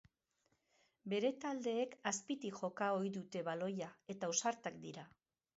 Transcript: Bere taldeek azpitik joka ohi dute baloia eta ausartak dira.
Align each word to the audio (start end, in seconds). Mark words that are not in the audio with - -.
Bere 1.13 1.29
taldeek 1.43 1.93
azpitik 2.13 2.57
joka 2.63 2.89
ohi 2.97 3.15
dute 3.21 3.47
baloia 3.51 3.91
eta 4.15 4.31
ausartak 4.33 4.85
dira. 4.89 5.07